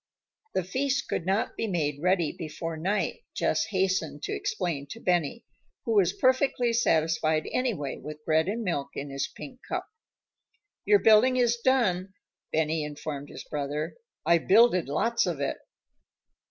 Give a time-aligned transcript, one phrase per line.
[0.55, 5.45] The feast could not be made ready before night, Jess hastened to explain to Benny,
[5.85, 9.85] who was perfectly satisfied anyway with bread and milk in his pink cup.
[10.85, 12.15] "Your building is done,"
[12.51, 13.95] Benny informed his brother.
[14.25, 15.57] "I builded lots of it."